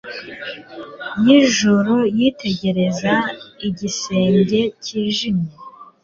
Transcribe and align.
y'ijoro 1.25 1.95
yitegereza 2.17 3.13
igisenge 3.67 4.59
cyijimye 4.83 5.51